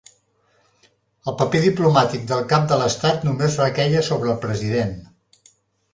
[1.31, 5.01] El paper diplomàtic del cap de l'estat només requeia sobre el president.